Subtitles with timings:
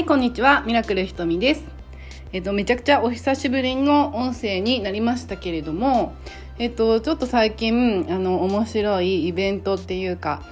[0.00, 0.62] はいこんにちは。
[0.66, 1.62] ミラクルひとみです。
[2.32, 6.14] えっとめちゃくちゃお久しぶりの音声になりましたけれども
[6.58, 10.42] えっとちょっと最近あの面白いイベントっていうか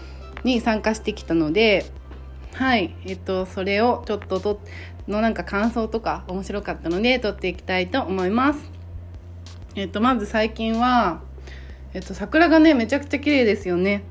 [0.44, 1.86] に参加してきたので
[2.52, 4.60] はいえっとそれをちょっとと
[5.08, 8.70] のなんか感想とか面白かったので撮っていきたいと思います。
[9.76, 11.22] えっとまず最近は
[11.94, 14.02] えっと桜がねめちゃくちゃ綺麗ですよね。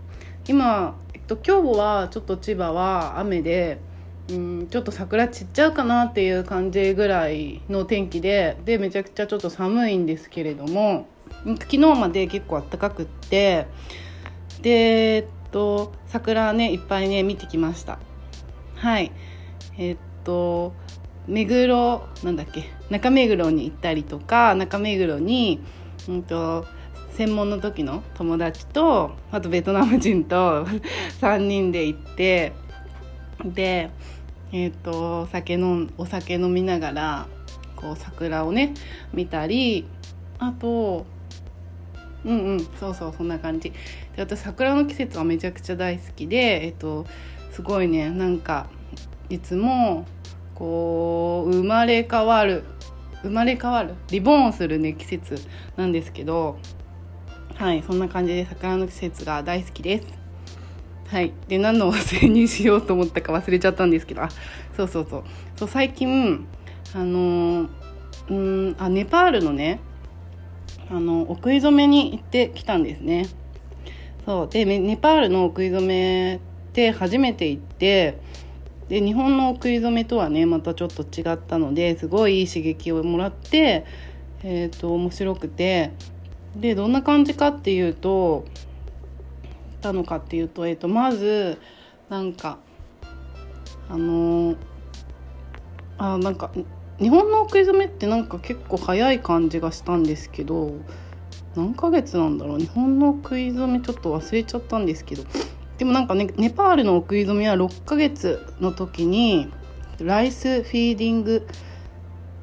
[0.48, 3.86] 今えっと今日はちょっと千葉は雨で
[4.30, 11.08] うんちょっと桜散っちゃうかなっていう感じぐらいの天気ででめちゃくちゃちょっと寒いんですけれども
[11.60, 13.68] 昨日まで結構暖かくって
[14.62, 14.70] で
[15.16, 18.00] えっと桜ねいっぱいね見てきました。
[18.76, 19.12] はい。
[19.78, 20.74] えっと
[21.28, 25.62] 目黒なんだっけ中目黒に行ったりとか中目黒に、
[26.08, 26.66] うんと、
[27.12, 30.66] 専門の時の友達とあとベトナム人と
[31.20, 32.54] 3人で行って
[33.44, 33.90] で
[34.52, 37.28] えーと、お酒のお酒飲みながら
[37.76, 38.74] こう桜をね
[39.14, 39.86] 見たり
[40.40, 41.06] あと
[42.26, 43.72] うんうんそうそうそんな感じ。
[43.72, 43.76] で
[44.18, 47.06] 私桜の季節はめちゃくちゃ大好きでえっ、ー、と
[47.52, 48.68] すごいねなんか
[49.30, 50.06] いつも
[50.56, 52.64] こう生まれ変わる
[53.22, 55.38] 生まれ変わるリボンをするね季節
[55.76, 56.60] なんですけど
[57.56, 60.27] はいそんな感じで桜の季節が大好きです。
[61.08, 61.32] はい。
[61.48, 64.24] で何の忘れにしようと思ったか忘れちゃったんですけど。
[64.24, 64.30] あ
[64.76, 65.24] そうそうそう。
[65.56, 66.46] そう最近
[66.94, 67.70] あの
[68.30, 69.80] うんあネパールのね
[70.90, 73.28] あのお食い初めに行ってきたんですね。
[74.26, 74.50] そう。
[74.50, 76.40] でネパールのお食い初めっ
[76.74, 78.20] て初めて行って
[78.90, 83.86] で日本のお食い初めとはねまたちょっと違ったのですごいいい刺激をもらって
[84.44, 85.92] えっ、ー、と面白くて。
[86.56, 88.46] でどんな感じかっていうと
[89.82, 91.60] たのかっていうと、えー、とまず
[92.10, 92.58] なんか
[93.90, 94.58] あのー、
[95.98, 96.52] あなんか
[97.00, 100.74] 日本の送り初めってなんか結構早い感じがしたんですけど
[101.56, 102.60] 何ヶ月なんだろう？
[102.60, 105.24] 日本の食い初めちょっと忘れちゃったんですけど
[105.78, 109.52] でもなんかねネパールの送り初めは6ヶ月の時に
[110.00, 111.48] ライスフィーディング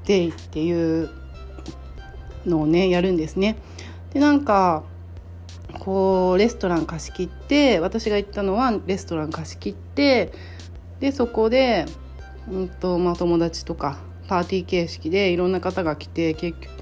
[0.06, 1.10] デイっていう
[2.46, 3.56] のをねやるんですね。
[4.12, 4.84] でなんか
[5.84, 10.32] こうレストラン貸し切って私が行ったのはレストラン貸し切って
[11.00, 11.86] でそこで、
[12.50, 16.72] うんとまあ、友達とかパーティー形式でいろんな方が来て結局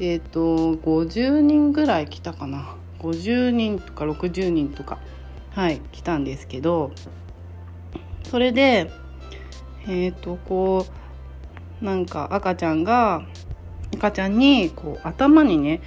[0.00, 2.76] えっ、ー、と50人ぐらい来たかな。
[3.00, 4.98] 50人とか60人とか
[5.50, 6.92] はい来たんですけど
[8.24, 8.90] それで
[9.86, 10.86] えっ、ー、とこ
[11.82, 13.22] うなんか赤ちゃんが
[13.94, 15.80] 赤ちゃんにこう頭にね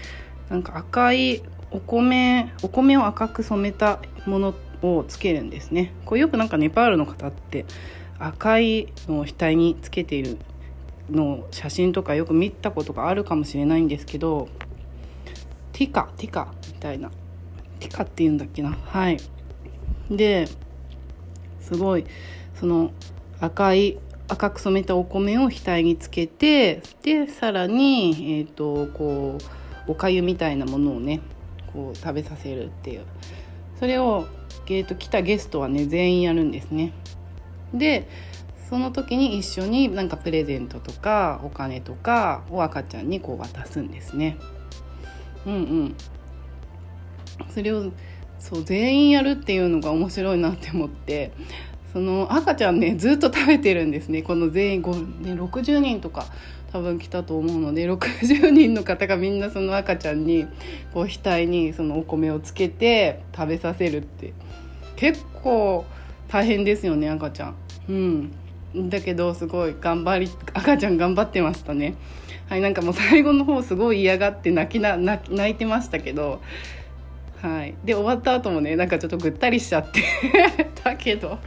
[0.49, 5.93] なんか赤いお米お米を赤く染めたものをつけるんですね。
[6.05, 7.65] これよくなんかネパールの方って
[8.17, 10.37] 赤いのを額につけている
[11.09, 14.47] の写真とかよく見たことがあるかもしれないんですけど
[15.73, 17.11] ティカティカみたいな。
[17.79, 18.77] ティカって言うんだっけな。
[18.85, 19.17] はい。
[20.11, 20.47] で
[21.61, 22.05] すごい
[22.55, 22.91] その
[23.39, 23.97] 赤い
[24.27, 29.37] 赤く染めたお米を額につけてでさらにえっ、ー、とこ
[29.87, 31.21] うおかゆみたいなものをね
[31.73, 33.05] こう食べさせるっていう。
[33.79, 34.27] それを、
[34.67, 36.93] えーと、来たゲストはね全員やるんですね。
[37.73, 38.07] で
[38.69, 44.37] その時に一緒になんかプレゼントとかお金とかを赤ちゃんにこう渡すんですね。
[45.45, 45.95] うんうん。
[47.49, 47.91] それを
[48.37, 51.31] そう全員やるっていうのが面白いなって思って。
[51.91, 54.21] その赤ちゃんねずっと食べてるんですね。
[54.21, 56.25] この全員5、ね、60人とか
[56.71, 60.45] 多分来たと思うので60人の方がみんなその赤ちゃんに
[60.93, 64.33] こう額にそのお米をつけて食べさせるって。
[64.95, 65.85] 結構
[66.27, 67.55] 大変ですよね赤ちゃん。
[67.87, 68.31] うん。
[68.89, 71.95] だけどすごい頑張り赤ちゃん頑張ってましたね。
[72.49, 76.41] はいなんかもう最後の方すごい嫌がって泣きな泣いてましたけど。
[77.41, 77.73] はい。
[77.85, 80.03] で終わった後もねなんかちょっとぐったりしちゃって。
[80.83, 81.39] だけど。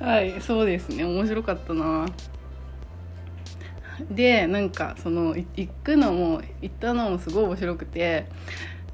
[0.00, 1.04] はいそうですね。
[1.04, 2.06] 面白かったな。
[4.10, 8.26] でなんかその行くのも行ったのもすごい面白くて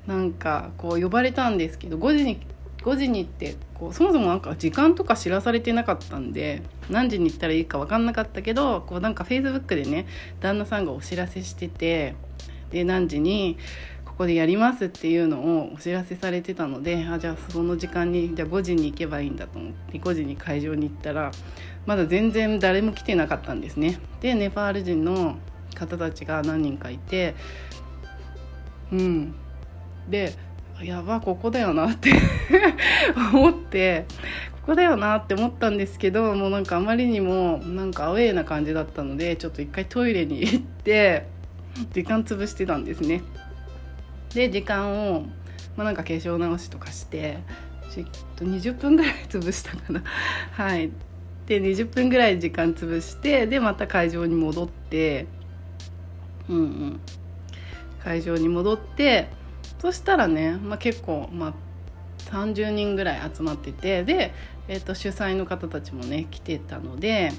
[0.07, 2.41] なんかこう呼ばれたんですけど5時に
[2.83, 10.07] 5時に行ってこうそもそもなんか時間とか知らされてなかったんで何時に行ったらいいか分かんなかったけどこうなんかフェイスブックでね
[10.41, 12.15] 旦那さんがお知らせしてて
[12.71, 13.59] で何時に
[14.19, 21.31] こでやりますっていうのをお知らせされてたのであじゃあその時間にじゃあ5時に行けばいいんだと思って5時に会場に行ったら
[21.87, 23.99] まだ全然誰も来てなかったんですね。
[24.21, 25.39] でネパール人の
[25.75, 27.35] 方たちが何人かいて
[28.93, 29.35] うん。
[30.09, 30.35] で
[30.83, 32.13] やばここだよなって
[33.33, 34.07] 思って
[34.53, 41.27] ここだよなって思ったんですけどもうなんかあまりにもなんかアウェーな感じだったのでちょっと一回トイレに行って
[41.93, 43.23] 時間潰してたんですね。
[44.35, 45.23] で時間を、
[45.77, 47.39] まあ、なんか化粧直しとかして
[48.37, 50.03] と20分ぐらい潰したかな。
[50.53, 50.91] はい。
[51.47, 55.27] で20分ぐらい時間潰してでまた会場に戻って
[56.49, 57.01] うんうん。
[58.05, 59.29] 会場に戻って
[59.81, 61.55] そしたらね、まあ、結構、まあ、
[62.31, 64.33] 30人ぐらい集まっててで、
[64.69, 67.33] えーと、主催の方たちもね来てたので、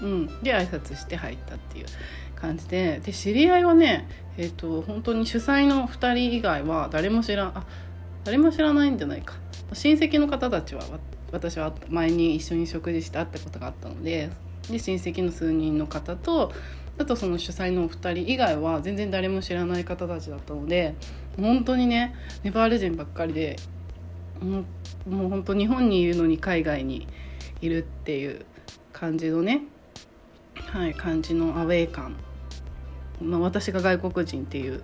[0.00, 1.86] うん、で挨拶して入ったっていう。
[2.40, 7.64] 感じでで知り合いはね、えーと、本当に主催の2人以外は誰も知らあ
[8.24, 9.34] 誰も知らないんじゃないか。
[9.72, 10.82] 親戚の方たちは
[11.32, 14.30] 私は前に一緒に食事して会ったことがあったので
[14.68, 16.52] で親戚の数人の方と
[16.98, 20.94] あとその主催のお二人以外は全然誰も知らない方たちだったので
[21.36, 23.56] 本当にねネパール人ばっかりで
[24.40, 24.64] も
[25.06, 27.06] うもう本当日本にいるのに海外に
[27.60, 28.44] いるっていう
[28.92, 29.62] 感じのね
[30.54, 32.16] はい感じのアウェー感、
[33.20, 34.82] まあ、私が外国人っていう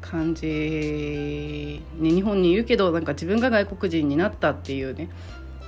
[0.00, 5.10] 感じ、ね、日本にいるけどなんか自分が外国人になったっていうね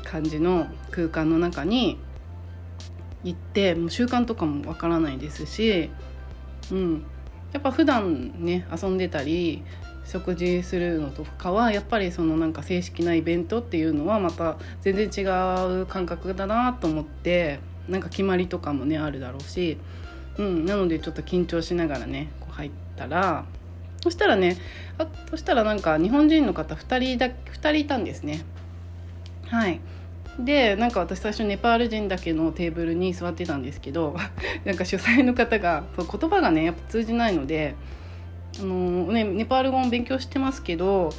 [0.05, 1.99] 感じの空間の中に
[3.23, 5.91] 行ってもう習慣とかもわからないですし、
[6.73, 7.05] うん、
[7.53, 9.63] やっぱ普段ね遊んでたり
[10.07, 19.79] 食事するのとかはやっぱりそのなんか正式なイベントっていうのはまた全然違う感覚だなと思ってなんか決まりとかもねあるだろうし、
[20.41, 23.45] うん、なのでちょっと緊張しながらねこう入ったら
[24.03, 24.57] そしたらね
[24.97, 28.43] あそしたらなんか日本人の方2人だ2人いたんですね。
[29.47, 29.81] はい。
[30.39, 34.17] でなんか私最初ネパール人だけのテーブルに座ってたんですけど
[34.65, 37.75] なんか主催の方が言葉がねやっぱ通じないので
[38.59, 41.13] あのね、ネパール語も勉強してますけど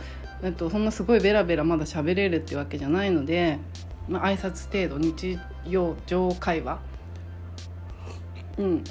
[0.57, 3.59] とそんなすごいベラベラまだ喋れるってわけじゃないので、
[4.09, 5.37] まあ、挨拶程度日
[6.07, 6.79] 常会話。
[8.57, 8.83] うん。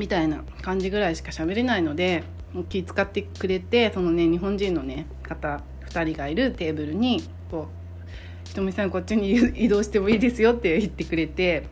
[0.00, 2.24] みたいな感じぐらいしか喋れないので
[2.70, 5.60] 気遣ってくれてそのね日本人のね方
[5.90, 8.08] 2人がいるテーブルにこう
[8.48, 11.64] 「ひとみさんこっちに移動してもいいですよ」って言ってくれて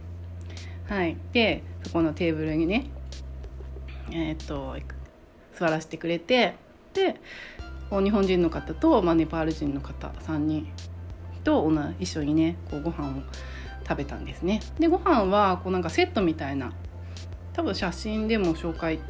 [0.89, 1.17] はい。
[1.33, 2.91] でそこのテーブルにね
[4.11, 4.75] えーと、
[5.55, 6.55] 座らせてくれて
[6.95, 7.17] で
[7.91, 10.67] 日本人の方と、まあ、ネパール人の方3人
[11.45, 13.23] と一緒にねこうご飯を
[13.87, 14.61] 食べたんですね。
[14.79, 16.73] でご飯はこうなんかセットみたいな
[17.59, 19.01] 多分写真でも紹介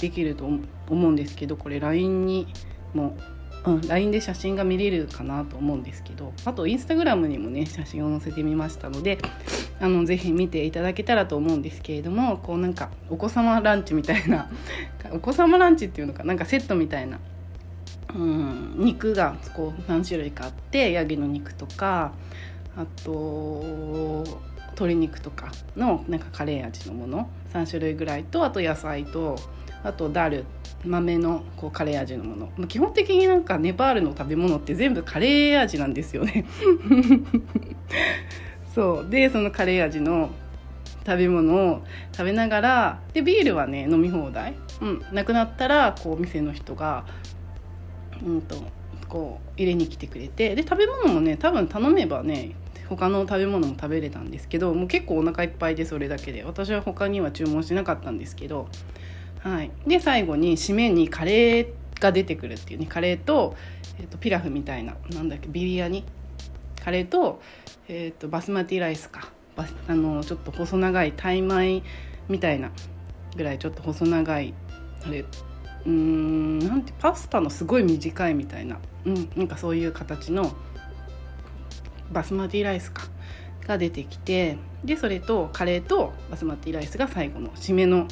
[0.00, 2.48] できると思うんですけどこれ LINE に
[2.92, 3.16] も
[3.64, 9.18] うん、LINE で写真が見れるかなと思うんですけどあとインスタグラムにもね写真を載せてみましたので
[9.80, 14.50] あのぜひ見ていただけたらと思うんですけれどもこうなんかお子様ランチみたいな
[15.10, 17.18] お子様ランチっていうのかなんかセットみたいな、
[18.14, 22.12] うん、肉がこう何種類かあってヤギの肉とか
[22.76, 24.24] あと
[24.76, 29.36] 鶏肉とかのなんかカレー味のもの3種類ぐらいとあと野菜と
[29.82, 30.44] あとダル
[30.84, 36.44] 豆のこうカレー味のもの、まあ、基本的になんかネパールの食べ物って全部カレー味なんですよね。
[38.74, 39.10] そう。
[39.10, 40.30] でそのカレー味の
[41.06, 41.82] 食べ物を
[42.12, 47.06] 食べながらでビールはね飲み放題、うん、なくなったらこう店の人が、
[48.24, 48.56] うんと、
[49.08, 50.54] こう入れに来てくれて。
[50.54, 52.52] で食べ物もね多分頼めばね
[52.88, 58.68] 他の食べ物も食べれたんですけどもう結構お腹いっぱいでそれだけで私は他には注文しなかったんですけど
[59.40, 63.54] はい、で最後に締めにカレーが出てくるっていうねカレーと,、
[63.96, 66.04] えーと、ピラフみたいななんだっけビリヤニ。
[66.82, 67.40] カレーと,、
[67.86, 69.30] えーと、バスマティライスか。
[69.54, 71.82] バスあのちょっと細長いタイ米
[72.28, 72.72] みたいな
[73.36, 74.52] ぐらいちょっと細長い
[75.06, 80.56] あれうーんなんてパスタのすごい短いみたいな、うん、なんかそういう形の
[82.12, 83.08] バスマティライスか
[83.66, 88.06] が出てきてでそれとカレーとバスマティライスが最後の締めの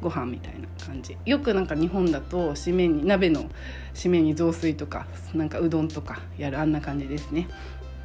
[0.00, 1.16] ご飯みたいな感じ。
[1.24, 3.50] よくなんか日本だと締めに鍋の
[3.94, 7.48] 締めに雑炊とかなんかうどんとかやるあんな感じですね。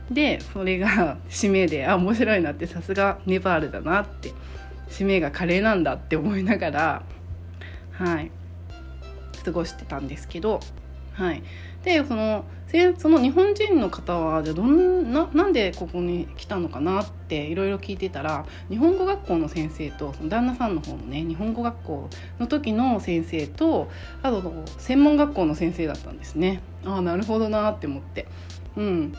[0.09, 4.31] でそれが 締めであ面白いなってさすがネパールだなって
[4.89, 7.03] 締めがカレーなんだって思いながら
[7.91, 8.31] はい
[9.43, 10.59] 過ごしてたんですけど
[11.13, 11.43] はい。
[11.83, 23.91] でそのでその日本人の方はじゃあどんななんでここに来たのかなっていろいろ聞いてたら日本語学校の先生とその旦那さんの方のね日本語学校の時の先生と
[24.23, 26.63] あと専門学校の先生だったんですね。
[26.83, 28.27] ああなるほどなって思って。
[28.75, 29.13] うん。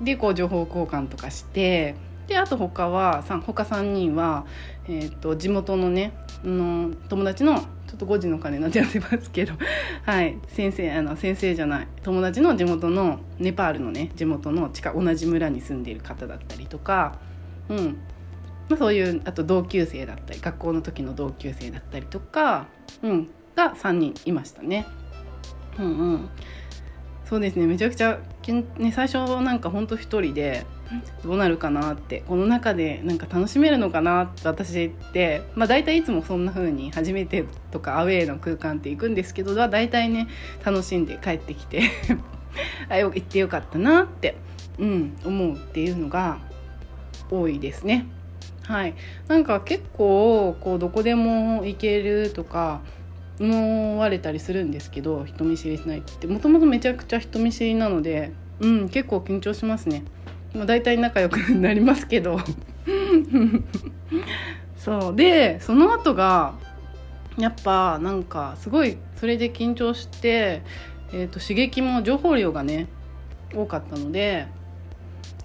[0.00, 1.96] でこう情報交換とかして
[2.28, 4.46] であと他は他3人は、
[4.86, 6.12] えーと、地元のね
[6.44, 9.54] の友達のちょっと5時の鐘になっちゃってますけど。
[10.04, 10.38] はい。
[10.48, 11.88] 先生あの先生じゃない。
[12.02, 17.18] 友達の地元のネパールのね地元の近同じ村に住んでいる方だったりとか。
[17.68, 17.96] うん。
[18.68, 22.66] まあ、そういうあと同級生だったり学校の時の同級生だったりとか、
[23.02, 24.86] うん、が3人いましたね。
[25.78, 26.28] うんうん、
[27.24, 27.66] そうですね。
[27.66, 28.18] めちゃくちゃ、
[28.78, 30.66] ね、最初なんかほんと一人で
[31.24, 40.28] どうなるかなってこの中でなんか楽しめるのかなって私ってまあ大体いつもそんな風に初めてとかアウェーの空間って行くんですけど大体ね
[40.64, 41.82] 楽しんで帰ってきて
[42.88, 44.36] あ行ってよかったなって、
[44.78, 46.38] うん、思うっていうのが
[47.30, 48.06] 多いですね。
[48.62, 48.94] はい、
[49.28, 52.80] なんか結構こうどこでも行けるとか
[53.38, 60.04] 思われたりするんですけど人見知りしないってもともとめちゃくちゃ人見知りなので、うん、結構緊張しますね。
[60.54, 62.38] まあ、大体仲良く なりますけど。
[64.76, 65.16] そう。
[65.16, 66.54] でその後が
[67.38, 70.62] やっぱなんかすごいそれで緊張して、
[71.12, 72.86] えーと刺激も情報量がね
[73.54, 74.46] 多かったので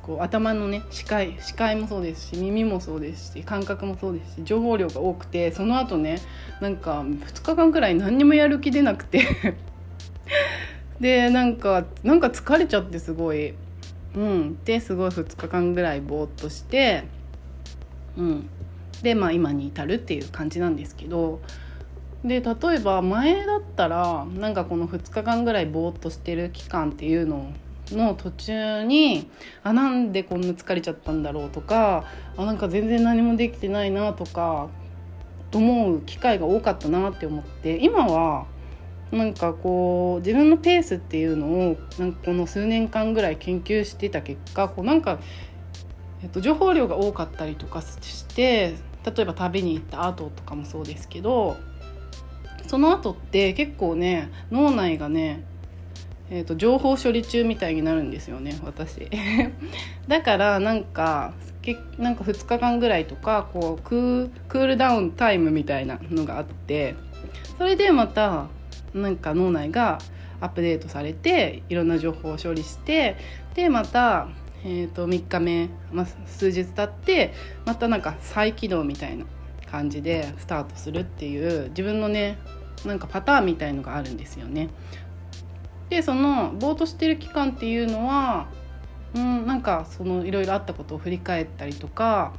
[0.02, 6.20] こう頭のね視界視界もそうですし耳もそうですし感覚もそうですし情報量が多くてその後ね
[6.60, 9.28] なんか2日間くらい何にもやる気出なくて。
[11.00, 13.56] でなんかなんか疲れちゃってすごい。
[14.16, 14.64] うん。
[14.64, 17.04] ですごい2日間ぐらいぼーっとして
[18.18, 18.50] うん。
[19.02, 21.42] でまあ今に至るっていう感じなんですけど
[22.24, 27.52] で例えば前だったらなんかこの2日間ぐらいぼーっとしてる期間っていうの
[27.90, 29.30] の途中に
[29.64, 32.06] あなんでこんな疲れちゃったんだろうとか
[32.38, 34.70] あなんか全然何もできてないなとか
[35.50, 38.46] と思う機会が多かったなって思って今は
[39.12, 45.20] なんかこう自分のペースっていうのをなんかこの数年間ぐらい研究してた結果こうなんか、
[46.24, 48.76] えっと、情報量が多かったりとかして
[49.06, 51.58] 例えば旅に行った後とかもそうですけど
[52.68, 55.44] その後って結構ね脳内がね
[56.34, 59.10] えーと、情報処理中みたいになるんですよね私。
[60.08, 66.96] だからなんかけなんか2日間ぐらいとかこうクールダウンタイムみたいなのがあって
[67.58, 68.48] それでまた
[68.94, 70.00] なんか脳内が
[70.40, 73.16] アップデートされていろんな情報を処理して
[73.54, 74.28] でまた、
[74.64, 77.34] えーと、3日目、まあ、数日経って
[77.66, 79.26] またなんか再起動みたいな
[79.70, 82.38] 感じでスタートするっていう自分のね
[82.86, 84.70] なんかパターンみたいのがあるんですよね。
[85.90, 88.48] でそのぼーっとしてる期間っていうのは、
[89.14, 92.34] うん、なんかそのいろいろあったことを振り返ったりとか、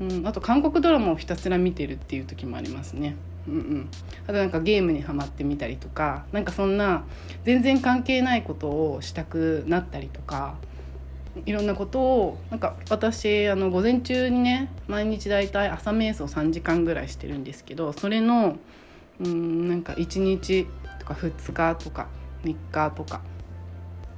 [0.00, 3.16] うん、あと韓国ドラマをひたすら見てるっていう時もありますね。
[3.48, 3.90] うんうん、
[4.24, 7.04] あとなんかゲームにはまってみたりとかなんかそんな
[7.44, 10.54] 全然関係ないことをしたくなったりとか
[11.46, 18.58] いろんなことをなんか私あの午前中にね毎日だいたい朝瞑想3時間ぐらいしてるんですけどそれの
[19.20, 20.66] うんなんか1日
[21.00, 22.08] とか2日とか
[22.44, 23.22] 3日とか、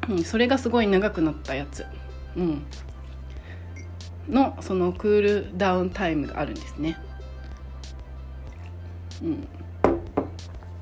[0.09, 1.87] うん、それがすごい長くなったやつ、
[2.37, 2.67] うん、
[4.29, 6.99] のそのクールダウンタイムがあるんですね。
[9.23, 9.49] うん、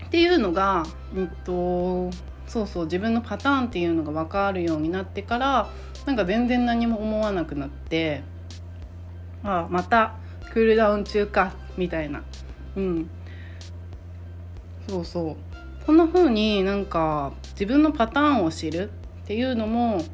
[0.07, 0.85] っていうのが、
[1.17, 2.11] えっと、
[2.47, 5.71] そうそう自分のパターンっていうのが分かるようになってから
[6.07, 8.23] なんか全然何も思わなくなって
[9.45, 10.17] あまた
[10.53, 12.23] クールダウン中かみたいな。
[12.77, 13.11] うん。
[14.89, 15.87] そうそう。
[15.87, 18.91] こんな風になんか自分のパターンを知る
[19.25, 20.05] っていうのも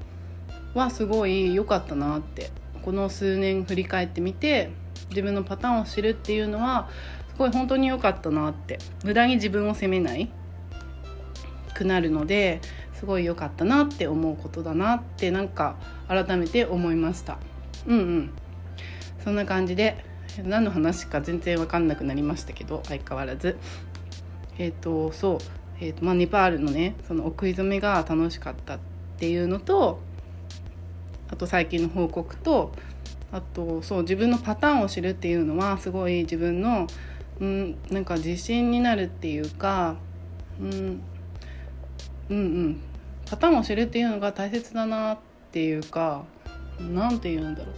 [0.74, 2.50] はすごい良かったなって。
[2.88, 4.70] この数年振り返ってみて
[5.10, 6.88] 自分のパターンを知るっていうのは
[7.38, 8.80] すごい本当に良かったなって。
[9.04, 10.28] 無駄に自分を責めない
[11.72, 12.60] くなるので
[12.94, 15.76] すごい良かったなって思うことだなってなんか
[16.08, 17.38] 改めて思いました。
[17.86, 18.30] うんうん。
[19.22, 20.04] そんな感じで
[20.42, 23.56] 何の話か全然分かんなくなりましたけど相変わらず。
[24.58, 25.38] えっ、ー、とそう。
[25.80, 28.78] えーとまあ、ネパールのねそのお食い初めが楽しかったっ
[29.20, 30.00] ていうのと
[31.30, 32.72] あと最近の報告と
[33.30, 36.88] あとそう自分のパターンを知るっていうのはすごい自分の、
[37.40, 39.96] うん、なんか自信になるっていうか、
[40.60, 41.00] うん、うん
[42.30, 42.80] うん。
[43.30, 45.18] パターンを知るっていうのが大切だなっ
[45.52, 46.24] ていうか
[46.80, 47.74] 何て言うんだろう。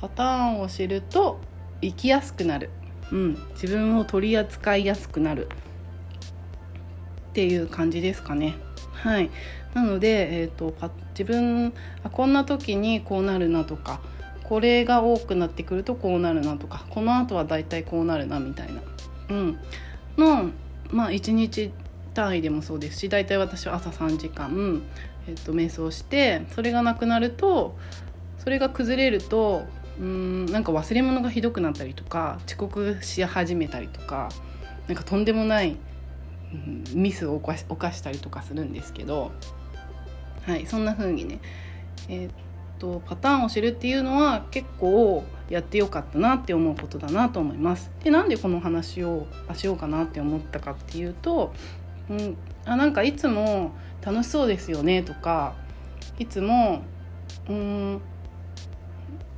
[0.00, 1.40] パターンを知ると
[1.80, 2.70] 生きやすくなる、
[3.12, 5.48] うん、自分を取り扱いやすくなる
[7.30, 8.54] っていう感じですかね。
[8.92, 9.30] はい、
[9.74, 10.74] なので、えーと、
[11.10, 11.72] 自分
[12.02, 14.00] あこんな時にこうなるなとか
[14.44, 18.82] これが多くなってくるとこうなるなとかこの後はだいたいこうなるなみたいな、
[19.30, 19.58] うん、
[20.16, 20.50] の、
[20.90, 21.72] まあ、1日
[22.12, 24.82] 単位でもそうですし大体私は朝3時間、
[25.26, 27.76] えーと、瞑想してそれがなくなると
[28.38, 29.64] それが崩れると
[29.98, 34.28] うんなんか忘れ物がひどくなったりとか遅刻し始めたりとか
[34.88, 35.76] なんかとんでもない、
[36.52, 39.32] うん、ミスを犯したりとかするんですけど
[40.42, 41.40] はいそんな風にね
[42.08, 42.32] えー、っ
[42.84, 47.90] とパターンを知るっていうのは結構やってよかったなって思うことだなと思います。
[48.02, 51.54] でなんでこの話をしようかなって思ったかっていうと、
[52.10, 52.36] うん、
[52.66, 53.72] あなんかいつも
[54.04, 55.54] 楽しそうですよねとか
[56.18, 56.82] いつも
[57.48, 58.00] うん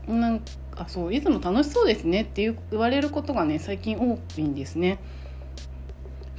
[0.08, 0.40] なん
[0.72, 4.98] かそういつも楽しそうですねって言われることがね最近多いんですね。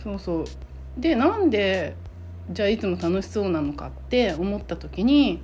[0.03, 0.45] そうそう
[0.97, 1.95] でなんで
[2.49, 5.41] じゃあいつも楽しそうなのかって思った時に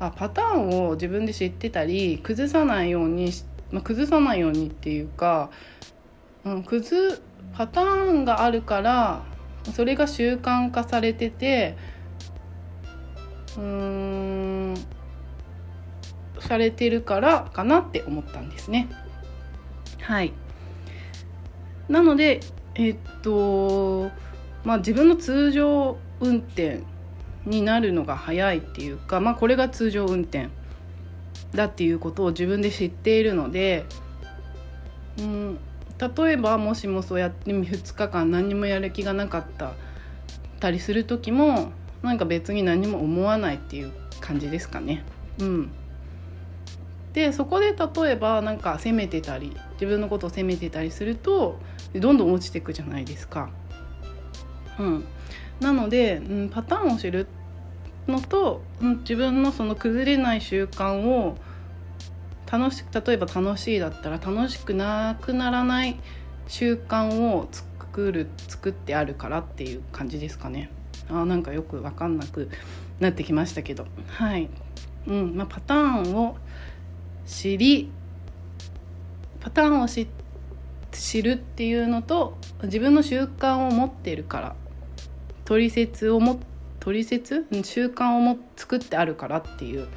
[0.00, 3.32] あパターンを自分で知ってたり崩さないように、
[3.70, 5.50] まあ、崩さないようにっていうか、
[6.44, 7.18] うん、崩
[7.56, 9.24] パターンがあるから
[9.72, 11.76] それが習慣化されてて
[13.56, 14.74] うーん
[16.40, 18.88] されてるからかなって思ったんですね。
[20.00, 20.32] はい
[21.88, 22.40] なので
[22.74, 24.10] えっと
[24.64, 26.82] まあ自分の通常運転
[27.46, 30.48] になるのが早いっていうか、まあ、これが通常運転
[31.54, 33.84] だっていうことを自分で知っているので、
[35.18, 35.58] うん、
[35.98, 39.72] 例えばもしもそうやって2日間何もやる気がなかった
[40.60, 41.72] たりする時も
[42.02, 45.04] なんか別に何も思わないっていう感じですかね。
[45.38, 45.70] うん、
[47.12, 51.58] でそこで例えばなんか責めてたり自分のことを責めてたりすると
[51.94, 53.50] どんどん落ちていくじゃないですか。
[54.78, 55.04] うん、
[55.60, 57.26] なので、うん、パターンを知る
[58.06, 61.36] のと、うん、自分のその崩れない習慣を
[62.50, 65.96] 楽しく例えば楽しいだったら楽しくなくならない
[66.46, 70.70] 習慣を作る作ってあるからっていう感じですかね。
[71.08, 72.48] あなんかよく分かんなく
[73.00, 74.48] なってきましたけどはい、
[75.06, 75.78] うんまあ、パター
[76.10, 76.36] ンを
[77.26, 77.90] 知り
[79.40, 80.08] パターンを知
[80.92, 84.56] 知るっていうのと自分の習慣を持っているから
[85.44, 86.40] 取説をも
[86.80, 87.46] 取説？
[87.62, 89.88] 習慣をも作ってあるからっていう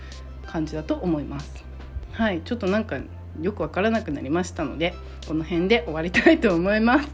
[0.46, 1.66] 感じだと思います。
[2.14, 2.42] はい。
[2.42, 2.98] ちょっとなんか
[3.42, 4.94] よくわからなくなりましたので
[5.28, 7.10] この辺で終わりたいと思います。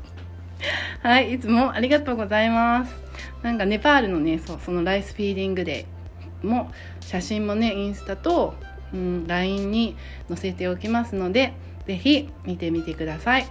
[1.02, 1.34] はい。
[1.34, 2.96] いつもありがとうございます。
[3.42, 8.56] なんかネパールのねそうその rice feeding day も写真もねインスタと、
[8.94, 11.54] うん、LINE に載せておきますので
[11.86, 13.48] 是非見てみてください。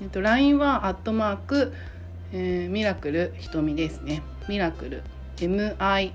[0.00, 1.72] えっと、LINE はアットマーク
[2.32, 5.02] えー、ミラクル瞳ですねミラクル
[5.36, 6.12] MI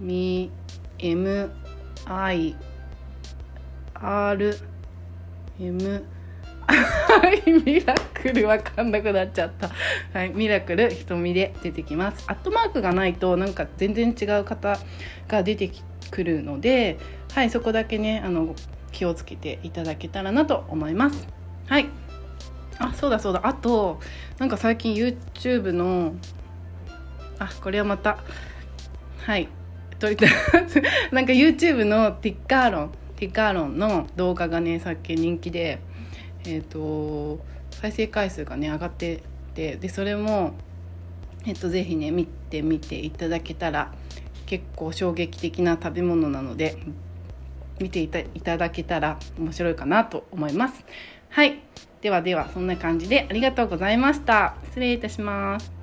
[0.00, 0.50] ミ
[0.98, 2.54] MI
[3.94, 4.58] R
[5.60, 6.04] M
[7.64, 9.70] ミラクルわかんなくなっちゃった。
[10.12, 12.24] はい、ミラクル瞳で出てきます。
[12.28, 14.78] アットマークがないとなんか全然違う方
[15.26, 15.70] が出て
[16.10, 16.98] くるので、
[17.32, 18.54] はい、そこだけね、あの、
[18.92, 21.26] 気をつけていただけたらなと思います。
[21.66, 21.86] はい。
[22.78, 23.40] あそうだそうだ。
[23.44, 24.00] あと
[24.38, 26.14] なんか最近 YouTube の
[27.38, 28.18] あこれはまた
[29.24, 29.48] はい。
[29.98, 30.26] といた
[31.10, 35.80] なんか YouTube のティッカーロンティッカーロンの動画がねさっき人気で
[36.46, 39.22] えっ、ー、と再生回数がね上がって
[39.54, 40.54] てでそれも
[41.44, 43.92] えっ、ー、とぜひね見てみていただけたら
[44.46, 46.78] 結構衝撃的な食べ物なので
[47.80, 50.84] 見ていただけたら面白いかなと思います。
[51.28, 51.60] はい。
[52.00, 54.56] ではではそんな感じでありがとうございました。
[54.64, 55.77] 失礼いたします。